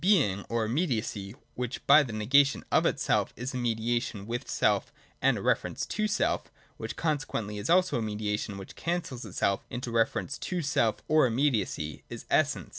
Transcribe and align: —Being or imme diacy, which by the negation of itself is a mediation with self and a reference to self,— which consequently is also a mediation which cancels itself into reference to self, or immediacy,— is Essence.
—Being 0.01 0.45
or 0.49 0.67
imme 0.67 0.89
diacy, 0.89 1.35
which 1.53 1.85
by 1.85 2.01
the 2.01 2.11
negation 2.11 2.63
of 2.71 2.87
itself 2.87 3.33
is 3.35 3.53
a 3.53 3.57
mediation 3.57 4.25
with 4.25 4.49
self 4.49 4.91
and 5.21 5.37
a 5.37 5.43
reference 5.43 5.85
to 5.85 6.07
self,— 6.07 6.51
which 6.77 6.95
consequently 6.95 7.59
is 7.59 7.69
also 7.69 7.99
a 7.99 8.01
mediation 8.01 8.57
which 8.57 8.75
cancels 8.75 9.25
itself 9.25 9.63
into 9.69 9.91
reference 9.91 10.39
to 10.39 10.63
self, 10.63 11.03
or 11.07 11.27
immediacy,— 11.27 12.01
is 12.09 12.25
Essence. 12.31 12.69